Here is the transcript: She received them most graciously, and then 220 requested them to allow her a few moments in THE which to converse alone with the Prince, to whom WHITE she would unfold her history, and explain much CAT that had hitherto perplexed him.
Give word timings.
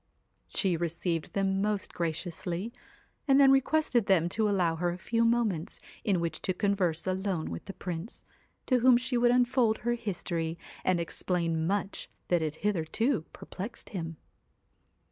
She 0.47 0.75
received 0.75 1.33
them 1.33 1.61
most 1.61 1.93
graciously, 1.93 2.73
and 3.27 3.39
then 3.39 3.49
220 3.49 3.53
requested 3.53 4.05
them 4.07 4.29
to 4.29 4.49
allow 4.49 4.77
her 4.77 4.89
a 4.89 4.97
few 4.97 5.23
moments 5.23 5.79
in 6.03 6.15
THE 6.15 6.19
which 6.21 6.41
to 6.41 6.55
converse 6.55 7.05
alone 7.05 7.51
with 7.51 7.65
the 7.65 7.73
Prince, 7.73 8.23
to 8.65 8.79
whom 8.79 8.93
WHITE 8.95 9.01
she 9.01 9.17
would 9.19 9.29
unfold 9.29 9.77
her 9.77 9.93
history, 9.93 10.57
and 10.83 10.99
explain 10.99 11.67
much 11.67 12.09
CAT 12.09 12.29
that 12.29 12.41
had 12.43 12.55
hitherto 12.65 13.25
perplexed 13.31 13.89
him. 13.89 14.17